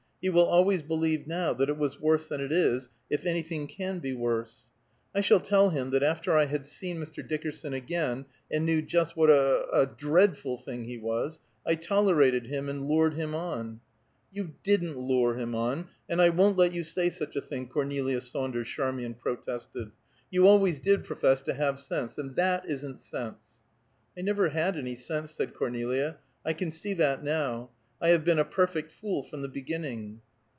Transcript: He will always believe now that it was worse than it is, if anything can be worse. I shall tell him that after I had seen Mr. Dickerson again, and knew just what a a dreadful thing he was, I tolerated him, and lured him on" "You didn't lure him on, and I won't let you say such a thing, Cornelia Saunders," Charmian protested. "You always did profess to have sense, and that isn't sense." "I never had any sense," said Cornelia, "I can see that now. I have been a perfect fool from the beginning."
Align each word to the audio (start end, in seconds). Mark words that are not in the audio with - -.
He 0.23 0.29
will 0.29 0.45
always 0.45 0.83
believe 0.83 1.25
now 1.25 1.51
that 1.53 1.67
it 1.67 1.79
was 1.79 1.99
worse 1.99 2.27
than 2.27 2.41
it 2.41 2.51
is, 2.51 2.89
if 3.09 3.25
anything 3.25 3.65
can 3.65 3.97
be 3.97 4.13
worse. 4.13 4.69
I 5.15 5.21
shall 5.21 5.39
tell 5.39 5.71
him 5.71 5.89
that 5.89 6.03
after 6.03 6.33
I 6.33 6.45
had 6.45 6.67
seen 6.67 6.97
Mr. 7.01 7.27
Dickerson 7.27 7.73
again, 7.73 8.25
and 8.51 8.63
knew 8.63 8.83
just 8.83 9.17
what 9.17 9.31
a 9.31 9.65
a 9.73 9.87
dreadful 9.87 10.59
thing 10.59 10.83
he 10.83 10.99
was, 10.99 11.39
I 11.65 11.73
tolerated 11.73 12.45
him, 12.45 12.69
and 12.69 12.87
lured 12.87 13.15
him 13.15 13.33
on" 13.33 13.79
"You 14.31 14.53
didn't 14.61 14.95
lure 14.95 15.33
him 15.33 15.55
on, 15.55 15.87
and 16.07 16.21
I 16.21 16.29
won't 16.29 16.55
let 16.55 16.71
you 16.75 16.83
say 16.83 17.09
such 17.09 17.35
a 17.35 17.41
thing, 17.41 17.67
Cornelia 17.67 18.21
Saunders," 18.21 18.67
Charmian 18.67 19.15
protested. 19.15 19.89
"You 20.29 20.47
always 20.47 20.77
did 20.79 21.03
profess 21.03 21.41
to 21.41 21.55
have 21.55 21.79
sense, 21.79 22.19
and 22.19 22.35
that 22.35 22.69
isn't 22.69 23.01
sense." 23.01 23.39
"I 24.15 24.21
never 24.21 24.49
had 24.49 24.77
any 24.77 24.95
sense," 24.97 25.31
said 25.31 25.55
Cornelia, 25.55 26.17
"I 26.45 26.53
can 26.53 26.69
see 26.69 26.93
that 26.93 27.23
now. 27.23 27.71
I 28.03 28.09
have 28.09 28.25
been 28.25 28.39
a 28.39 28.45
perfect 28.45 28.91
fool 28.91 29.21
from 29.21 29.43
the 29.43 29.47
beginning." 29.47 30.21